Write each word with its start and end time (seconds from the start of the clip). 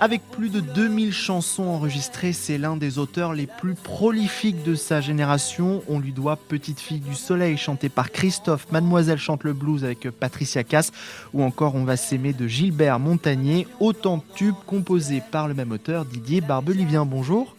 Avec 0.00 0.22
plus 0.30 0.52
de 0.52 0.60
2000 0.60 1.12
chansons 1.12 1.64
enregistrées, 1.64 2.32
c'est 2.32 2.56
l'un 2.56 2.76
des 2.76 3.00
auteurs 3.00 3.32
les 3.32 3.48
plus 3.48 3.74
prolifiques 3.74 4.62
de 4.62 4.76
sa 4.76 5.00
génération. 5.00 5.82
On 5.88 5.98
lui 5.98 6.12
doit 6.12 6.36
Petite 6.36 6.78
fille 6.78 7.00
du 7.00 7.14
soleil 7.14 7.56
chantée 7.56 7.88
par 7.88 8.12
Christophe, 8.12 8.70
Mademoiselle 8.70 9.18
chante 9.18 9.42
le 9.42 9.52
blues 9.52 9.84
avec 9.84 10.08
Patricia 10.10 10.62
Cass 10.62 10.92
ou 11.34 11.42
encore 11.42 11.74
On 11.74 11.82
va 11.82 11.96
s'aimer 11.96 12.32
de 12.32 12.46
Gilbert 12.46 13.00
Montagnier. 13.00 13.66
Autant 13.80 14.18
de 14.18 14.22
tubes 14.36 14.54
composés 14.66 15.20
par 15.32 15.48
le 15.48 15.54
même 15.54 15.72
auteur, 15.72 16.04
Didier 16.04 16.42
Barbelivien. 16.42 17.04
Bonjour. 17.04 17.56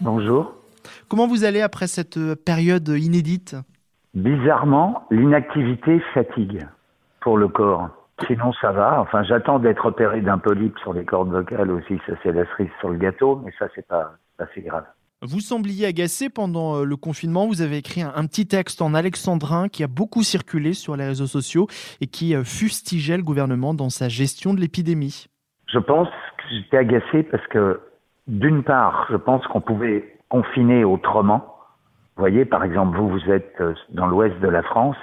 Bonjour. 0.00 0.54
Comment 1.08 1.26
vous 1.26 1.44
allez 1.44 1.60
après 1.60 1.86
cette 1.86 2.18
période 2.46 2.88
inédite? 2.88 3.56
Bizarrement, 4.14 5.04
l'inactivité 5.10 6.00
fatigue 6.14 6.66
pour 7.20 7.36
le 7.36 7.48
corps. 7.48 8.03
Sinon, 8.26 8.52
ça 8.60 8.70
va. 8.70 9.00
Enfin, 9.00 9.22
j'attends 9.24 9.58
d'être 9.58 9.86
opéré 9.86 10.20
d'un 10.20 10.38
polype 10.38 10.78
sur 10.78 10.92
les 10.92 11.04
cordes 11.04 11.30
vocales 11.30 11.70
aussi. 11.70 11.98
Ça, 12.06 12.12
c'est 12.22 12.32
la 12.32 12.46
cerise 12.46 12.70
sur 12.78 12.90
le 12.90 12.96
gâteau, 12.96 13.42
mais 13.44 13.52
ça, 13.58 13.66
c'est 13.74 13.86
pas, 13.86 14.12
si 14.54 14.62
grave. 14.62 14.84
Vous 15.22 15.40
sembliez 15.40 15.86
agacé 15.86 16.28
pendant 16.28 16.76
euh, 16.76 16.84
le 16.84 16.96
confinement. 16.96 17.46
Vous 17.46 17.62
avez 17.62 17.78
écrit 17.78 18.02
un, 18.02 18.26
petit 18.26 18.46
texte 18.46 18.82
en 18.82 18.94
alexandrin 18.94 19.68
qui 19.68 19.82
a 19.82 19.86
beaucoup 19.86 20.22
circulé 20.22 20.74
sur 20.74 20.96
les 20.96 21.06
réseaux 21.06 21.26
sociaux 21.26 21.66
et 22.00 22.06
qui 22.06 22.34
euh, 22.36 22.44
fustigeait 22.44 23.16
le 23.16 23.22
gouvernement 23.22 23.74
dans 23.74 23.90
sa 23.90 24.08
gestion 24.08 24.54
de 24.54 24.60
l'épidémie. 24.60 25.26
Je 25.72 25.78
pense 25.78 26.08
que 26.08 26.44
j'étais 26.50 26.76
agacé 26.76 27.22
parce 27.24 27.46
que, 27.48 27.80
d'une 28.28 28.62
part, 28.62 29.06
je 29.10 29.16
pense 29.16 29.44
qu'on 29.46 29.60
pouvait 29.60 30.18
confiner 30.28 30.84
autrement. 30.84 31.54
Vous 32.16 32.20
voyez, 32.20 32.44
par 32.44 32.62
exemple, 32.62 32.96
vous, 32.96 33.08
vous 33.08 33.30
êtes 33.30 33.54
euh, 33.60 33.74
dans 33.90 34.06
l'ouest 34.06 34.38
de 34.40 34.48
la 34.48 34.62
France. 34.62 34.96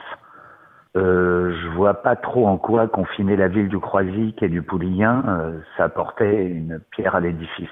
Euh, 0.98 1.31
vois 1.72 1.96
pas 1.96 2.16
trop 2.16 2.48
en 2.48 2.58
quoi 2.58 2.88
confiner 2.88 3.36
la 3.36 3.48
ville 3.48 3.68
du 3.68 3.80
Croisic 3.80 4.42
et 4.44 4.50
du 4.50 4.62
Poulien, 4.62 5.24
euh, 5.28 5.60
ça 5.78 5.86
apportait 5.86 6.46
une 6.46 6.80
pierre 6.92 7.16
à 7.16 7.20
l'édifice. 7.20 7.70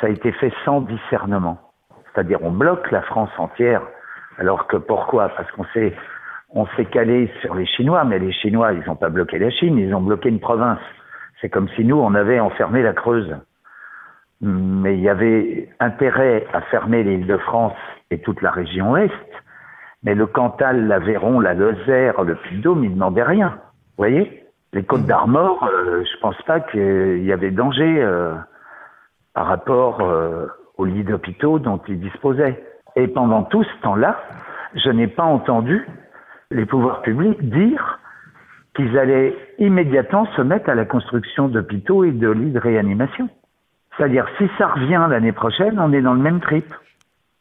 Ça 0.00 0.06
a 0.06 0.10
été 0.10 0.32
fait 0.32 0.52
sans 0.64 0.80
discernement. 0.80 1.58
C'est-à-dire 2.12 2.38
on 2.42 2.50
bloque 2.50 2.90
la 2.90 3.02
France 3.02 3.30
entière, 3.38 3.82
alors 4.38 4.66
que 4.66 4.76
pourquoi? 4.76 5.28
Parce 5.30 5.50
qu'on 5.52 5.64
s'est 5.72 5.94
on 6.52 6.66
s'est 6.76 6.86
calé 6.86 7.30
sur 7.40 7.54
les 7.54 7.66
Chinois, 7.66 8.04
mais 8.04 8.18
les 8.18 8.32
Chinois, 8.32 8.72
ils 8.72 8.84
n'ont 8.86 8.96
pas 8.96 9.08
bloqué 9.08 9.38
la 9.38 9.50
Chine, 9.50 9.78
ils 9.78 9.94
ont 9.94 10.00
bloqué 10.00 10.28
une 10.28 10.40
province. 10.40 10.80
C'est 11.40 11.48
comme 11.48 11.68
si 11.70 11.84
nous, 11.84 11.96
on 11.96 12.14
avait 12.14 12.40
enfermé 12.40 12.82
la 12.82 12.92
Creuse. 12.92 13.36
Mais 14.40 14.94
il 14.94 15.00
y 15.00 15.08
avait 15.08 15.68
intérêt 15.78 16.46
à 16.52 16.60
fermer 16.62 17.02
l'île 17.02 17.26
de 17.26 17.36
France 17.36 17.76
et 18.10 18.18
toute 18.18 18.42
la 18.42 18.50
région 18.50 18.92
Ouest, 18.92 19.12
mais 20.02 20.14
le 20.14 20.26
Cantal, 20.26 20.86
l'Aveyron, 20.86 21.40
la 21.40 21.54
Lozère, 21.54 22.22
le 22.22 22.34
Puy-de-Dôme, 22.34 22.84
ils 22.84 22.90
ne 22.90 22.94
demandaient 22.94 23.22
rien. 23.22 23.48
Vous 23.48 24.04
voyez? 24.04 24.46
Les 24.72 24.82
Côtes 24.82 25.04
d'Armor, 25.04 25.64
euh, 25.64 26.04
je 26.04 26.20
pense 26.20 26.40
pas 26.46 26.60
qu'il 26.60 27.24
y 27.24 27.32
avait 27.32 27.50
danger 27.50 28.02
euh, 28.02 28.34
par 29.34 29.46
rapport 29.46 30.00
euh, 30.00 30.46
aux 30.78 30.84
lits 30.84 31.04
d'hôpitaux 31.04 31.58
dont 31.58 31.80
ils 31.88 32.00
disposaient. 32.00 32.64
Et 32.96 33.08
pendant 33.08 33.42
tout 33.42 33.64
ce 33.64 33.82
temps-là, 33.82 34.18
je 34.74 34.90
n'ai 34.90 35.08
pas 35.08 35.24
entendu 35.24 35.86
les 36.50 36.66
pouvoirs 36.66 37.02
publics 37.02 37.42
dire 37.50 37.98
qu'ils 38.74 38.96
allaient 38.96 39.36
immédiatement 39.58 40.26
se 40.36 40.42
mettre 40.42 40.70
à 40.70 40.74
la 40.74 40.84
construction 40.84 41.48
d'hôpitaux 41.48 42.04
et 42.04 42.12
de 42.12 42.30
lits 42.30 42.52
de 42.52 42.58
réanimation. 42.58 43.28
C'est-à-dire, 43.96 44.26
si 44.38 44.48
ça 44.56 44.68
revient 44.68 45.06
l'année 45.10 45.32
prochaine, 45.32 45.78
on 45.78 45.92
est 45.92 46.00
dans 46.00 46.14
le 46.14 46.20
même 46.20 46.40
trip. 46.40 46.72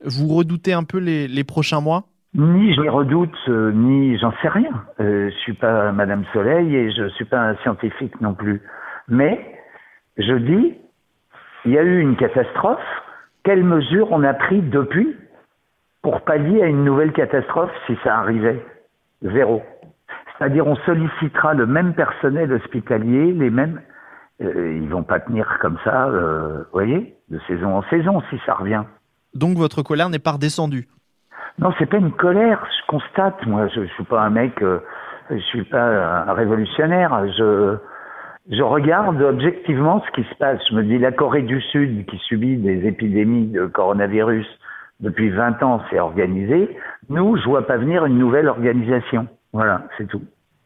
Vous 0.03 0.28
redoutez 0.28 0.74
un 0.74 0.84
peu 0.84 0.97
les 0.97 1.44
prochains 1.44 1.80
mois? 1.80 2.09
Ni 2.35 2.73
je 2.73 2.81
les 2.81 2.90
redoute, 2.90 3.35
euh, 3.47 3.72
ni 3.72 4.17
j'en 4.17 4.31
sais 4.41 4.50
rien. 4.50 4.85
Euh, 5.00 5.29
je 5.29 5.35
suis 5.38 5.53
pas 5.53 5.91
Madame 5.91 6.23
Soleil 6.34 6.75
et 6.75 6.91
je 6.91 7.09
suis 7.09 7.25
pas 7.25 7.41
un 7.41 7.56
scientifique 7.57 8.19
non 8.22 8.34
plus. 8.34 8.62
Mais 9.07 9.59
je 10.17 10.34
dis, 10.34 10.78
il 11.66 11.72
y 11.72 11.78
a 11.78 11.84
eu 11.84 12.00
une 12.00 12.16
catastrophe. 12.16 12.79
Quelles 13.44 13.63
mesures 13.63 14.12
on 14.12 14.23
a 14.23 14.34
pris 14.34 14.62
depuis 14.62 15.16
pour 16.01 16.22
pallier 16.22 16.62
à 16.62 16.67
une 16.67 16.84
nouvelle 16.84 17.13
catastrophe 17.13 17.72
si 17.88 17.97
ça 18.03 18.17
arrivait? 18.19 18.63
Zéro. 19.22 19.63
C'est-à-dire, 20.38 20.66
on 20.67 20.75
sollicitera 20.78 21.53
le 21.53 21.66
même 21.66 21.94
personnel 21.94 22.53
hospitalier, 22.53 23.34
les 23.34 23.50
mêmes. 23.50 23.81
Euh, 24.41 24.79
ils 24.81 24.88
vont 24.88 25.03
pas 25.03 25.19
tenir 25.19 25.57
comme 25.59 25.78
ça, 25.84 26.07
euh, 26.07 26.59
vous 26.59 26.72
voyez, 26.72 27.16
de 27.29 27.40
saison 27.47 27.75
en 27.75 27.84
saison 27.90 28.22
si 28.29 28.40
ça 28.46 28.53
revient. 28.53 28.84
Donc 29.34 29.57
votre 29.57 29.81
colère 29.81 30.09
n'est 30.09 30.19
pas 30.19 30.31
redescendue? 30.31 30.88
Non, 31.59 31.74
c'est 31.78 31.86
pas 31.86 31.97
une 31.97 32.12
colère. 32.12 32.66
Je 32.66 32.88
constate, 32.88 33.46
moi, 33.46 33.68
je, 33.68 33.81
je 33.86 33.94
suis 33.94 34.03
pas 34.06 34.22
un 34.22 34.30
mec, 34.30 34.62
euh, 34.62 34.80
je 35.30 35.40
suis 35.40 35.64
pas 35.66 36.25
un 36.28 36.34
révolutionnaire. 36.34 37.25
Je, 37.38 37.78
je 38.50 38.64
regarde 38.64 39.22
objectivement 39.22 40.02
ce 40.06 40.12
qui 40.12 40.28
se 40.28 40.36
passe. 40.36 40.59
Je 40.70 40.75
me 40.75 40.84
dis, 40.84 40.97
la 40.97 41.12
Corée 41.12 41.42
du 41.42 41.62
Sud, 41.62 42.06
qui 42.06 42.18
subit 42.18 42.58
des 42.58 42.88
épidémies 42.88 43.47
de 43.47 43.66
coronavirus 43.66 44.47
depuis 45.02 45.30
20 45.30 45.62
ans, 45.62 45.81
c'est 45.90 46.00
organisé. 46.00 46.78
Nous, 47.09 47.38
je 47.38 47.46
vois 47.46 47.68
pas 47.68 47.78
venir 47.78 48.06
une 48.06 48.18
nouvelle 48.18 48.47
organisation. 48.47 49.28
Voilà, 49.53 49.84
c'est 49.97 50.08
tout. 50.08 50.24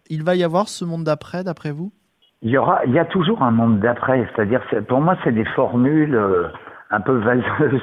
Il 0.10 0.24
va 0.24 0.36
y 0.36 0.44
avoir 0.44 0.68
ce 0.68 0.86
monde 0.86 1.04
d'après, 1.04 1.44
d'après 1.44 1.72
vous? 1.72 1.92
Il 2.42 2.52
y 2.52 2.58
aura, 2.58 2.86
il 2.86 2.94
y 2.94 3.00
a 3.00 3.06
toujours 3.06 3.42
un 3.42 3.52
monde 3.52 3.80
d'après. 3.80 4.28
C'est-à-dire, 4.36 4.62
pour 4.88 5.02
moi, 5.02 5.18
c'est 5.24 5.31
des 5.31 5.46
formules 5.46 6.16
euh, 6.16 6.50
un 6.92 7.02
peu 7.02 7.18
valseuses. 7.18 7.81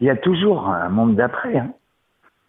Il 0.00 0.06
y 0.06 0.10
a 0.10 0.16
toujours 0.16 0.68
un 0.68 0.88
monde 0.88 1.16
d'après. 1.16 1.56
Hein 1.58 1.70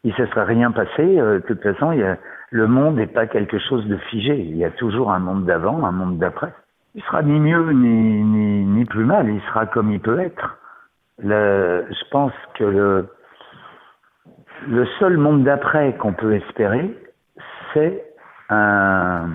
il 0.07 0.13
ne 0.18 0.25
se 0.25 0.31
serait 0.31 0.45
rien 0.45 0.72
passé. 0.72 1.19
Euh, 1.19 1.40
de 1.40 1.45
toute 1.45 1.62
façon, 1.62 1.91
il 1.91 2.00
y 2.00 2.03
a, 2.03 2.18
le 2.51 2.66
monde 2.66 2.95
n'est 2.95 3.07
pas 3.07 3.28
quelque 3.28 3.59
chose 3.59 3.85
de 3.88 3.97
figé. 4.09 4.38
Il 4.40 4.56
y 4.56 4.63
a 4.63 4.72
toujours 4.72 5.12
un 5.12 5.19
monde 5.19 5.44
d'avant, 5.44 5.85
un 5.85 5.91
monde 5.91 6.18
d'après. 6.18 6.53
Il 6.95 7.03
sera 7.03 7.22
ni 7.23 7.38
mieux 7.38 7.73
ni, 7.73 8.23
ni, 8.23 8.63
ni, 8.63 8.85
plus 8.85 9.03
mal. 9.03 9.28
Il 9.28 9.41
sera 9.41 9.66
comme 9.66 9.91
il 9.91 10.00
peut 10.00 10.19
être. 10.19 10.57
Je 11.19 12.09
pense 12.09 12.31
que 12.53 12.63
le, 12.63 13.09
le 14.69 14.85
seul 14.97 15.18
monde 15.18 15.44
d'après 15.44 15.97
qu'on 15.97 16.13
peut 16.13 16.35
espérer, 16.35 16.97
c'est 17.74 18.01
un, 18.50 19.28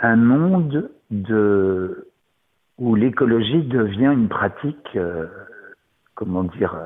un 0.00 0.16
monde 0.16 0.90
de, 1.10 2.06
où 2.78 2.94
l'écologie 2.94 3.64
devient 3.64 4.12
une 4.12 4.28
pratique, 4.28 4.90
euh, 4.94 5.26
comment 6.14 6.44
dire, 6.44 6.76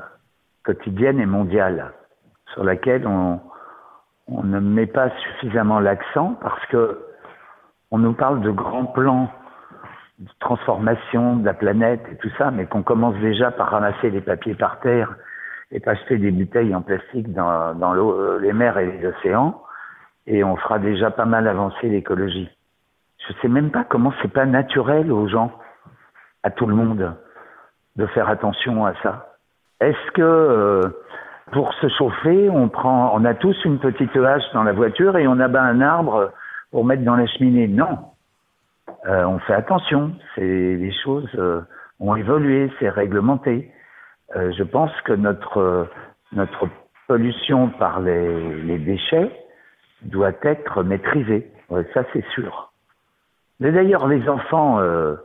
quotidienne 0.63 1.19
et 1.19 1.27
mondiale 1.27 1.91
sur 2.53 2.63
laquelle 2.63 3.07
on, 3.07 3.39
on 4.27 4.43
ne 4.43 4.59
met 4.59 4.87
pas 4.87 5.09
suffisamment 5.17 5.79
l'accent 5.79 6.37
parce 6.41 6.65
que 6.67 6.99
on 7.91 7.97
nous 7.97 8.13
parle 8.13 8.41
de 8.41 8.51
grands 8.51 8.85
plans 8.85 9.29
de 10.19 10.29
transformation 10.39 11.35
de 11.37 11.45
la 11.45 11.53
planète 11.53 12.01
et 12.11 12.15
tout 12.17 12.31
ça, 12.37 12.51
mais 12.51 12.65
qu'on 12.65 12.83
commence 12.83 13.15
déjà 13.17 13.51
par 13.51 13.69
ramasser 13.69 14.09
les 14.09 14.21
papiers 14.21 14.55
par 14.55 14.79
terre 14.79 15.15
et 15.71 15.79
pas 15.79 15.95
jeter 15.95 16.17
des 16.17 16.31
bouteilles 16.31 16.73
en 16.73 16.81
plastique 16.81 17.33
dans, 17.33 17.75
dans 17.75 17.93
l'eau, 17.93 18.13
euh, 18.13 18.39
les 18.39 18.53
mers 18.53 18.77
et 18.77 18.85
les 18.85 19.07
océans, 19.07 19.61
et 20.25 20.43
on 20.43 20.55
fera 20.55 20.79
déjà 20.79 21.11
pas 21.11 21.25
mal 21.25 21.47
avancer 21.47 21.89
l'écologie. 21.89 22.49
Je 23.27 23.33
sais 23.41 23.47
même 23.47 23.71
pas 23.71 23.83
comment 23.83 24.13
c'est 24.21 24.31
pas 24.31 24.45
naturel 24.45 25.11
aux 25.11 25.27
gens, 25.27 25.51
à 26.43 26.51
tout 26.51 26.67
le 26.67 26.75
monde, 26.75 27.13
de 27.95 28.05
faire 28.07 28.29
attention 28.29 28.85
à 28.85 28.93
ça. 29.01 29.35
Est-ce 29.81 30.11
que 30.11 30.21
euh, 30.21 30.81
pour 31.51 31.73
se 31.75 31.87
chauffer, 31.89 32.49
on 32.49 32.69
prend, 32.69 33.11
on 33.13 33.23
a 33.25 33.33
tous 33.33 33.55
une 33.65 33.79
petite 33.79 34.15
hache 34.17 34.43
dans 34.53 34.63
la 34.63 34.73
voiture 34.73 35.17
et 35.17 35.27
on 35.27 35.39
abat 35.39 35.61
un 35.61 35.81
arbre 35.81 36.31
pour 36.71 36.85
mettre 36.85 37.03
dans 37.03 37.15
la 37.15 37.27
cheminée. 37.27 37.67
Non. 37.67 37.99
on 39.05 39.39
fait 39.39 39.53
attention. 39.53 40.13
C'est 40.33 40.41
les 40.41 40.91
choses 41.03 41.29
ont 41.99 42.15
évolué, 42.15 42.71
c'est 42.79 42.89
réglementé. 42.89 43.71
je 44.35 44.63
pense 44.63 44.91
que 45.01 45.13
notre 45.13 45.87
notre 46.33 46.67
pollution 47.07 47.69
par 47.69 47.99
les, 47.99 48.61
les 48.63 48.79
déchets 48.79 49.31
doit 50.03 50.33
être 50.43 50.83
maîtrisée. 50.83 51.51
ça, 51.93 52.03
c'est 52.13 52.25
sûr. 52.33 52.71
Mais 53.59 53.71
d'ailleurs, 53.71 54.07
les 54.07 54.27
enfants, 54.27 54.79
euh, 54.79 55.15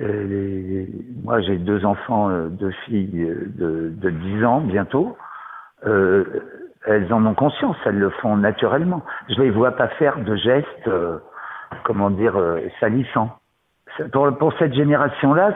euh 0.00 0.86
moi 1.24 1.40
j'ai 1.40 1.58
deux 1.58 1.84
enfants, 1.84 2.30
euh, 2.30 2.48
deux 2.48 2.70
filles 2.84 3.08
de, 3.08 3.92
de 3.94 4.10
10 4.10 4.44
ans 4.44 4.60
bientôt, 4.60 5.16
euh, 5.86 6.24
elles 6.86 7.12
en 7.12 7.24
ont 7.26 7.34
conscience, 7.34 7.76
elles 7.84 7.98
le 7.98 8.10
font 8.10 8.36
naturellement. 8.36 9.02
Je 9.28 9.40
les 9.40 9.50
vois 9.50 9.72
pas 9.72 9.88
faire 9.88 10.18
de 10.18 10.36
gestes, 10.36 10.88
euh, 10.88 11.18
comment 11.84 12.10
dire, 12.10 12.36
salissants. 12.80 13.38
Pour, 14.12 14.36
pour 14.38 14.52
cette 14.58 14.74
génération-là, 14.74 15.54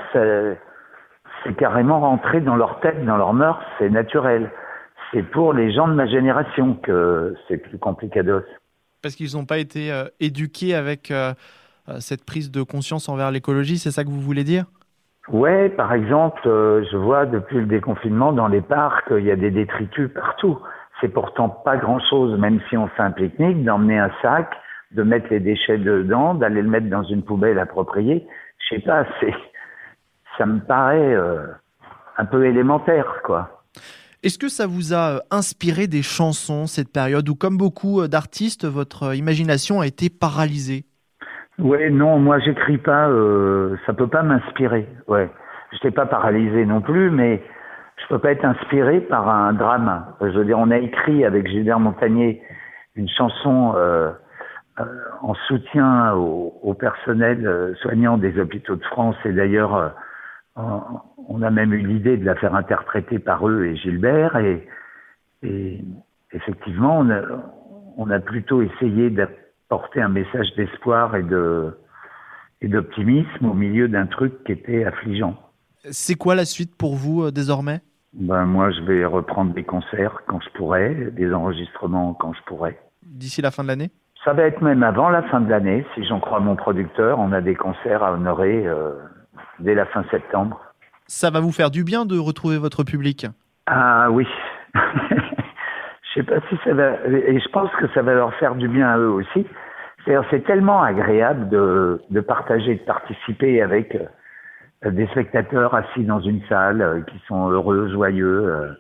c'est 1.45 1.57
carrément 1.57 2.01
rentré 2.01 2.41
dans 2.41 2.57
leur 2.57 2.81
tête, 2.81 3.05
dans 3.05 3.17
leur 3.17 3.33
mœurs, 3.33 3.61
c'est 3.79 3.91
naturel. 3.91 4.51
C'est 5.13 5.23
pour 5.23 5.53
les 5.53 5.73
gens 5.73 5.87
de 5.87 5.95
ma 5.95 6.07
génération 6.07 6.75
que 6.75 7.35
c'est 7.47 7.59
plus 7.59 7.79
compliqué 7.79 8.23
d'os. 8.23 8.43
Parce 9.03 9.15
qu'ils 9.15 9.37
n'ont 9.37 9.45
pas 9.45 9.59
été 9.59 9.93
euh, 9.93 10.07
éduqués 10.19 10.75
avec 10.75 11.11
euh, 11.11 11.35
euh, 11.89 12.01
cette 12.01 12.25
prise 12.25 12.51
de 12.51 12.63
conscience 12.63 13.09
envers 13.09 13.31
l'écologie, 13.31 13.79
c'est 13.79 13.91
ça 13.91 14.03
que 14.03 14.09
vous 14.09 14.21
voulez 14.21 14.45
dire? 14.45 14.65
Ouais, 15.29 15.71
par 15.71 15.93
exemple, 15.93 16.41
je 16.45 16.97
vois 16.97 17.27
depuis 17.27 17.57
le 17.57 17.67
déconfinement 17.67 18.33
dans 18.33 18.49
les 18.49 18.61
parcs, 18.61 19.07
il 19.11 19.25
y 19.25 19.31
a 19.31 19.37
des 19.37 19.51
détritus 19.51 20.11
partout. 20.13 20.59
C'est 21.01 21.09
pourtant 21.09 21.49
pas 21.49 21.77
grand-chose, 21.77 22.39
même 22.39 22.61
si 22.69 22.77
on 22.77 22.89
fait 22.89 23.03
un 23.03 23.11
pique-nique, 23.11 23.65
d'emmener 23.65 23.99
un 23.99 24.11
sac, 24.21 24.51
de 24.93 25.03
mettre 25.03 25.27
les 25.31 25.41
déchets 25.41 25.79
dedans, 25.79 26.35
d'aller 26.35 26.63
le 26.63 26.69
mettre 26.69 26.89
dans 26.89 27.03
une 27.03 27.23
poubelle 27.23 27.59
appropriée. 27.59 28.27
Je 28.59 28.77
sais 28.77 28.83
pas, 28.83 29.07
c'est, 29.21 29.35
ça 30.39 30.47
me 30.47 30.61
paraît 30.61 31.17
un 32.19 32.25
peu 32.27 32.45
élémentaire, 32.45 33.23
quoi. 33.25 33.65
Est-ce 34.25 34.39
que 34.39 34.49
ça 34.49 34.67
vous 34.67 34.95
a 34.95 35.17
euh, 35.17 35.19
inspiré 35.31 35.87
des 35.87 36.03
chansons 36.03 36.67
cette 36.67 36.91
période 36.91 37.29
où, 37.29 37.35
comme 37.35 37.59
beaucoup 37.59 38.01
euh, 38.01 38.09
d'artistes, 38.09 38.65
votre 38.65 39.03
euh, 39.03 39.17
imagination 39.17 39.83
a 39.83 39.87
été 39.87 40.09
paralysée? 40.09 40.87
Ouais, 41.59 41.91
non, 41.91 42.19
moi 42.19 42.39
j'écris 42.41 42.79
pas, 42.79 43.09
euh, 43.09 43.77
ça 43.87 43.93
peut 43.93 44.09
pas 44.09 44.23
m'inspirer. 44.23 44.89
Ouais, 45.07 45.31
je 45.71 45.77
n'étais 45.77 45.91
pas 45.93 46.07
paralysé 46.07 46.67
non 46.67 46.81
plus, 46.81 47.11
mais 47.11 47.43
je 47.97 48.07
peux 48.09 48.19
pas 48.19 48.33
être 48.33 48.45
inspiré 48.45 49.01
par 49.01 49.29
un 49.29 49.53
drame. 49.53 50.05
Je 50.21 50.37
veux 50.39 50.45
dire, 50.45 50.59
on 50.59 50.71
a 50.71 50.79
écrit 50.79 51.25
avec 51.25 51.47
Gilbert 51.47 51.79
Montagnier 51.79 52.43
une 52.97 53.09
chanson 53.09 53.75
euh, 53.77 54.11
en 55.23 55.35
soutien 55.47 56.15
au, 56.15 56.55
au 56.63 56.75
personnel 56.75 57.75
soignant 57.81 58.19
des 58.19 58.39
hôpitaux 58.39 58.77
de 58.77 58.85
France 58.85 59.17
et 59.25 59.33
d'ailleurs 59.33 59.95
on 60.57 61.43
a 61.43 61.51
même 61.51 61.73
eu 61.73 61.87
l'idée 61.87 62.17
de 62.17 62.25
la 62.25 62.35
faire 62.37 62.55
interpréter 62.55 63.19
par 63.19 63.49
eux 63.49 63.67
et 63.67 63.77
Gilbert, 63.77 64.37
et, 64.39 65.85
effectivement, 66.33 67.05
on 67.97 68.11
a, 68.11 68.21
plutôt 68.21 68.63
essayé 68.63 69.11
d'apporter 69.75 70.01
un 70.01 70.09
message 70.09 70.55
d'espoir 70.57 71.17
et 71.17 71.23
de 71.23 71.77
et 72.61 72.69
d'optimisme 72.69 73.45
au 73.45 73.55
milieu 73.55 73.89
d'un 73.89 74.07
truc 74.07 74.45
qui 74.45 74.53
était 74.53 74.85
affligeant. 74.85 75.35
C'est 75.91 76.15
quoi 76.15 76.35
la 76.35 76.45
suite 76.45 76.77
pour 76.77 76.95
vous 76.95 77.25
euh, 77.25 77.31
désormais? 77.31 77.81
Ben 78.15 78.47
moi, 78.47 78.71
je 78.71 78.81
vais 78.83 79.05
reprendre 79.05 79.53
des 79.53 79.65
concerts 79.65 80.23
quand 80.29 80.41
je 80.41 80.49
pourrai, 80.57 80.95
des 81.13 81.35
enregistrements 81.35 82.15
quand 82.15 82.33
je 82.33 82.41
pourrai. 82.47 82.79
D'ici 83.03 83.43
la 83.43 83.51
fin 83.51 83.65
de 83.65 83.69
l'année? 83.69 83.91
Ça 84.25 84.33
va 84.33 84.45
être 84.45 84.63
même 84.63 84.83
avant 84.83 85.11
la 85.11 85.23
fin 85.25 85.41
de 85.41 85.51
l'année, 85.51 85.85
si 85.95 86.05
j'en 86.05 86.21
crois 86.21 86.41
mon 86.41 86.57
producteur. 86.57 87.19
On 87.19 87.33
a 87.33 87.43
des 87.43 87.57
concerts 87.57 88.03
à 88.03 88.13
honorer 88.13 88.67
euh, 88.67 88.93
dès 89.59 89.75
la 89.75 89.85
fin 89.87 90.05
septembre. 90.11 90.59
Ça 91.07 91.31
va 91.31 91.41
vous 91.41 91.53
faire 91.53 91.71
du 91.71 91.85
bien 91.85 92.07
de 92.07 92.17
retrouver 92.17 92.57
votre 92.57 92.85
public? 92.85 93.27
Ah 93.67 94.11
oui. 94.11 94.27
je 96.15 96.21
sais 96.21 96.27
pas 96.27 96.41
si 96.49 96.57
ça 96.65 96.73
va. 96.73 96.93
Et 97.07 97.41
je 97.41 97.49
pense 97.49 97.71
que 97.81 97.89
ça 97.93 98.03
va 98.03 98.15
leur 98.15 98.35
faire 98.37 98.55
du 98.55 98.69
bien 98.69 98.89
à 98.89 98.99
eux 98.99 99.11
aussi. 99.11 99.47
C'est 100.05 100.45
tellement 100.45 100.83
agréable 100.83 101.49
de, 101.49 102.21
partager, 102.21 102.75
de 102.75 102.85
participer 102.85 103.63
avec 103.63 103.97
euh, 104.85 104.91
des 104.91 105.07
spectateurs 105.09 105.75
assis 105.75 106.05
dans 106.05 106.21
une 106.21 106.43
salle 106.47 106.83
euh, 106.83 107.01
qui 107.03 107.19
sont 107.27 107.49
heureux, 107.49 107.89
joyeux, 107.89 108.49
euh, 108.49 108.73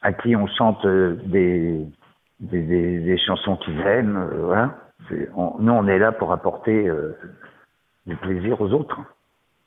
à 0.00 0.12
qui 0.12 0.34
on 0.34 0.46
chante 0.46 0.86
des, 0.86 1.86
des, 2.40 3.00
des, 3.00 3.18
chansons 3.18 3.56
qu'ils 3.56 3.80
aiment. 3.80 4.28
Voilà. 4.40 4.74
nous, 5.10 5.72
on 5.72 5.86
est 5.86 5.98
là 5.98 6.10
pour 6.10 6.32
apporter 6.32 6.90
du 8.06 8.16
plaisir 8.16 8.60
aux 8.60 8.72
autres. 8.72 8.98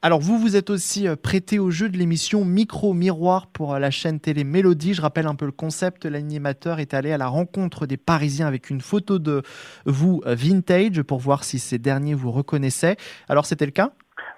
Alors 0.05 0.19
vous, 0.19 0.37
vous 0.37 0.55
êtes 0.55 0.69
aussi 0.69 1.07
euh, 1.07 1.15
prêté 1.15 1.57
au 1.57 1.71
jeu 1.71 1.89
de 1.89 1.97
l'émission 1.97 2.45
Micro 2.45 2.93
Miroir 2.93 3.47
pour 3.51 3.73
euh, 3.73 3.79
la 3.79 3.89
chaîne 3.89 4.19
télé 4.19 4.43
Mélodie. 4.43 4.93
Je 4.93 5.01
rappelle 5.01 5.25
un 5.25 5.33
peu 5.33 5.45
le 5.45 5.51
concept. 5.51 6.05
L'animateur 6.05 6.77
est 6.77 6.93
allé 6.93 7.11
à 7.11 7.17
la 7.17 7.25
rencontre 7.25 7.87
des 7.87 7.97
Parisiens 7.97 8.45
avec 8.45 8.69
une 8.69 8.81
photo 8.81 9.17
de 9.17 9.41
vous 9.87 10.21
euh, 10.27 10.35
vintage 10.35 11.01
pour 11.01 11.17
voir 11.17 11.43
si 11.43 11.57
ces 11.57 11.79
derniers 11.79 12.13
vous 12.13 12.29
reconnaissaient. 12.29 12.97
Alors 13.29 13.45
c'était 13.47 13.65
le 13.65 13.71
cas? 13.71 13.89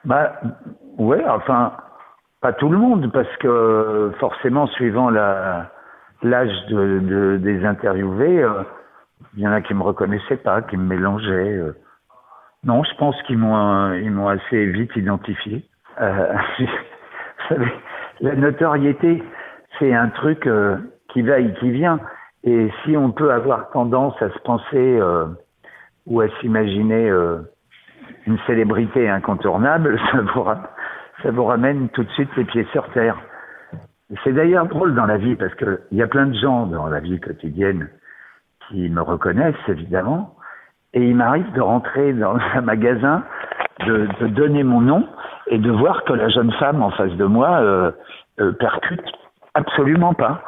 Bah 0.06 0.40
ouais, 1.00 1.26
enfin 1.28 1.74
pas 2.40 2.54
tout 2.54 2.70
le 2.70 2.78
monde 2.78 3.12
parce 3.12 3.36
que 3.42 4.14
forcément 4.22 4.68
suivant 4.68 5.10
l'âge 5.10 6.66
de, 6.70 7.40
des 7.44 7.66
interviewés, 7.66 8.42
il 9.36 9.44
y 9.44 9.46
en 9.46 9.52
a 9.52 9.60
qui 9.60 9.74
me 9.74 9.84
reconnaissaient 9.84 10.38
pas, 10.38 10.62
qui 10.62 10.78
me 10.78 10.86
mélangeaient. 10.86 11.60
Non, 12.64 12.84
je 12.84 12.96
pense 12.98 13.22
qu'ils 13.24 13.38
m'ont 13.38 13.94
ils 13.94 14.12
m'ont 14.12 14.28
assez 14.28 14.66
vite 14.68 14.96
identifié. 14.96 15.66
Euh, 16.02 16.34
vous 16.60 16.68
savez, 17.50 17.72
la 18.22 18.36
notoriété, 18.36 19.24
c'est 19.80 19.94
un 19.94 20.10
truc 20.10 20.48
euh, 20.48 20.78
qui 21.10 21.22
va 21.22 21.40
et 21.40 21.54
qui 21.56 21.72
vient. 21.72 22.00
Et 22.44 22.70
si 22.84 22.96
on 22.96 23.12
peut 23.12 23.32
avoir 23.32 23.70
tendance 23.72 24.20
à 24.22 24.30
se 24.30 24.40
penser 24.40 25.00
euh, 25.00 25.26
ou 26.06 26.22
à 26.22 26.28
s'imaginer 26.40 27.10
euh, 27.10 27.40
une 28.26 28.38
célébrité 28.48 29.10
incontournable, 29.10 30.00
ça 30.12 30.22
vous, 30.22 30.46
ça 31.24 31.32
vous 31.32 31.46
ramène 31.46 31.90
tout 31.90 32.04
de 32.04 32.10
suite 32.12 32.30
les 32.38 32.46
pieds 32.46 32.68
sur 32.72 32.90
terre. 32.92 33.18
C'est 34.24 34.32
d'ailleurs 34.32 34.68
drôle 34.68 34.96
dans 34.96 35.06
la 35.06 35.18
vie 35.18 35.36
parce 35.36 35.54
qu'il 35.56 35.78
y 35.92 36.02
a 36.02 36.08
plein 36.08 36.28
de 36.28 36.38
gens 36.40 36.66
dans 36.66 36.88
la 36.88 37.02
vie 37.02 37.20
quotidienne 37.20 37.90
qui 38.68 38.90
me 38.90 39.02
reconnaissent 39.02 39.56
évidemment, 39.68 40.37
et 40.94 41.02
il 41.02 41.16
m'arrive 41.16 41.52
de 41.54 41.62
rentrer 41.62 42.14
dans 42.14 42.38
un 42.56 42.62
magasin, 42.62 43.24
de, 43.86 44.08
de, 44.20 44.28
donner 44.28 44.64
mon 44.64 44.82
nom 44.82 45.08
et 45.48 45.60
de 45.60 45.72
voir 45.72 46.04
que 46.04 46.14
la 46.14 46.30
jeune 46.30 46.52
femme 46.54 46.82
en 46.82 46.92
face 46.92 47.14
de 47.14 47.26
moi 47.26 47.60
euh, 47.62 47.92
euh, 48.40 48.52
percute 48.54 49.04
absolument 49.54 50.14
pas. 50.14 50.44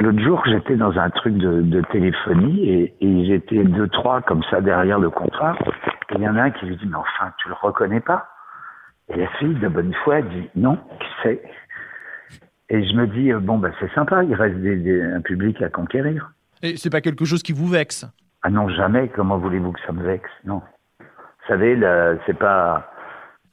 L'autre 0.00 0.20
jour, 0.20 0.42
j'étais 0.46 0.76
dans 0.76 0.98
un 0.98 1.10
truc 1.10 1.36
de, 1.36 1.62
de 1.62 1.80
téléphonie 1.92 2.68
et, 2.68 2.94
et 3.00 3.26
j'étais 3.26 3.62
deux, 3.64 3.88
trois 3.88 4.20
comme 4.22 4.42
ça 4.50 4.60
derrière 4.60 4.98
le 4.98 5.10
comptoir. 5.10 5.56
Il 6.14 6.20
y 6.20 6.28
en 6.28 6.36
a 6.36 6.42
un 6.42 6.50
qui 6.50 6.66
lui 6.66 6.76
dit, 6.76 6.86
mais 6.86 6.96
enfin, 6.96 7.32
tu 7.38 7.48
le 7.48 7.54
reconnais 7.54 8.00
pas 8.00 8.28
Et 9.08 9.16
la 9.16 9.28
fille, 9.38 9.54
de 9.54 9.68
bonne 9.68 9.94
foi, 10.04 10.22
dit, 10.22 10.50
non, 10.56 10.76
qui 10.76 11.08
sait 11.22 11.42
Et 12.68 12.84
je 12.84 12.94
me 12.94 13.06
dis, 13.06 13.32
bon, 13.32 13.58
bah, 13.58 13.70
c'est 13.80 13.92
sympa, 13.92 14.24
il 14.24 14.34
reste 14.34 14.56
des, 14.56 14.76
des, 14.76 15.02
un 15.02 15.20
public 15.20 15.60
à 15.62 15.68
conquérir. 15.68 16.32
Et 16.62 16.76
c'est 16.76 16.90
pas 16.90 17.00
quelque 17.00 17.24
chose 17.24 17.42
qui 17.42 17.52
vous 17.52 17.68
vexe? 17.68 18.06
Ah 18.42 18.50
non, 18.50 18.68
jamais. 18.68 19.08
Comment 19.08 19.38
voulez-vous 19.38 19.72
que 19.72 19.80
ça 19.86 19.92
me 19.92 20.02
vexe? 20.02 20.30
Non. 20.44 20.62
Vous 20.98 21.48
savez, 21.48 21.78
c'est 22.26 22.38
pas 22.38 22.90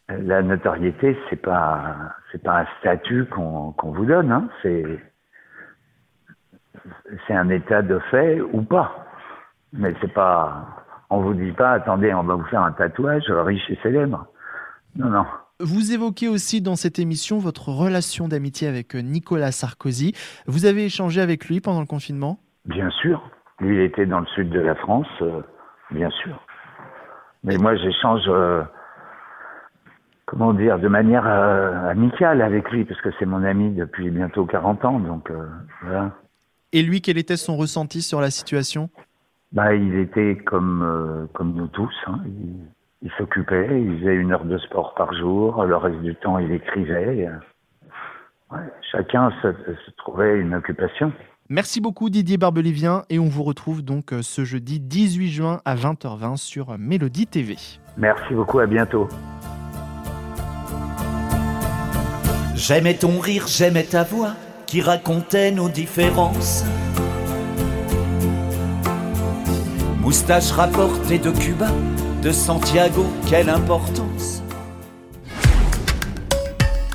la 0.07 0.41
notoriété, 0.41 1.17
c'est 1.29 1.41
pas 1.41 1.95
c'est 2.31 2.41
pas 2.41 2.61
un 2.61 2.65
statut 2.79 3.25
qu'on 3.25 3.71
qu'on 3.73 3.91
vous 3.91 4.05
donne. 4.05 4.31
Hein. 4.31 4.49
C'est 4.61 4.85
c'est 7.27 7.35
un 7.35 7.49
état 7.49 7.81
de 7.81 7.99
fait 8.11 8.41
ou 8.41 8.63
pas. 8.63 9.05
Mais 9.73 9.93
c'est 10.01 10.13
pas. 10.13 10.85
On 11.11 11.21
vous 11.21 11.33
dit 11.33 11.51
pas, 11.51 11.71
attendez, 11.71 12.13
on 12.13 12.23
va 12.23 12.35
vous 12.35 12.45
faire 12.45 12.61
un 12.61 12.71
tatouage 12.71 13.29
riche 13.29 13.69
et 13.69 13.79
célèbre. 13.81 14.27
Non, 14.95 15.09
non. 15.09 15.25
Vous 15.59 15.91
évoquez 15.91 16.27
aussi 16.27 16.61
dans 16.61 16.75
cette 16.75 16.99
émission 16.99 17.37
votre 17.37 17.69
relation 17.69 18.27
d'amitié 18.27 18.67
avec 18.67 18.95
Nicolas 18.95 19.51
Sarkozy. 19.51 20.13
Vous 20.45 20.65
avez 20.65 20.85
échangé 20.85 21.19
avec 21.19 21.47
lui 21.47 21.59
pendant 21.59 21.81
le 21.81 21.85
confinement? 21.85 22.39
Bien 22.65 22.89
sûr. 22.91 23.21
Lui, 23.59 23.75
il 23.75 23.81
était 23.81 24.05
dans 24.05 24.21
le 24.21 24.25
sud 24.27 24.49
de 24.49 24.59
la 24.59 24.75
France, 24.75 25.07
euh, 25.21 25.41
bien 25.91 26.09
sûr. 26.09 26.41
Mais 27.43 27.57
moi, 27.57 27.75
j'échange, 27.75 28.23
euh, 28.27 28.63
comment 30.25 30.53
dire, 30.53 30.79
de 30.79 30.87
manière 30.87 31.27
euh, 31.27 31.89
amicale 31.89 32.41
avec 32.41 32.69
lui, 32.71 32.85
parce 32.85 33.01
que 33.01 33.09
c'est 33.19 33.25
mon 33.25 33.43
ami 33.43 33.71
depuis 33.71 34.09
bientôt 34.09 34.45
40 34.45 34.85
ans, 34.85 34.99
donc 34.99 35.31
voilà. 35.81 36.11
Et 36.71 36.83
lui, 36.83 37.01
quel 37.01 37.17
était 37.17 37.37
son 37.37 37.57
ressenti 37.57 38.01
sur 38.01 38.21
la 38.21 38.29
situation? 38.29 38.89
Bah, 39.51 39.73
Il 39.73 39.95
était 39.95 40.37
comme, 40.37 41.27
comme 41.33 41.53
nous 41.53 41.67
tous. 41.67 41.93
Hein. 42.05 42.19
Il, 43.01 43.11
s'occupait, 43.17 43.81
il 43.81 43.99
faisait 43.99 44.15
une 44.15 44.31
heure 44.31 44.45
de 44.45 44.57
sport 44.59 44.93
par 44.93 45.13
jour, 45.13 45.63
le 45.63 45.75
reste 45.75 46.01
du 46.01 46.15
temps, 46.15 46.37
il 46.37 46.51
écrivait. 46.51 47.27
Ouais, 48.51 48.59
chacun 48.91 49.31
se, 49.41 49.51
se 49.51 49.91
trouvait 49.97 50.39
une 50.39 50.55
occupation. 50.55 51.11
Merci 51.51 51.81
beaucoup 51.81 52.09
Didier 52.11 52.37
Barbelivien 52.37 53.03
et 53.09 53.17
on 53.17 53.25
vous 53.25 53.43
retrouve 53.43 53.81
donc 53.81 54.13
euh, 54.13 54.21
ce 54.21 54.43
jeudi 54.43 54.79
18 54.79 55.29
juin 55.29 55.61
à 55.65 55.75
20h20 55.75 56.37
sur 56.37 56.77
Mélodie 56.77 57.25
TV. 57.25 57.57
Merci 57.97 58.33
beaucoup, 58.33 58.59
à 58.59 58.67
bientôt. 58.67 59.07
J'aimais 62.55 62.93
ton 62.93 63.19
rire, 63.19 63.45
j'aimais 63.47 63.83
ta 63.83 64.03
voix 64.03 64.33
qui 64.67 64.81
racontait 64.81 65.49
nos 65.51 65.69
différences. 65.69 66.65
Moustache 70.01 70.51
rapportée 70.51 71.19
de 71.19 71.31
Cuba, 71.31 71.69
de 72.21 72.31
Santiago, 72.31 73.05
quelle 73.27 73.49
importance. 73.49 74.08